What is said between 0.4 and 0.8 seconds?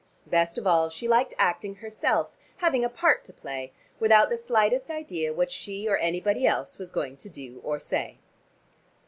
of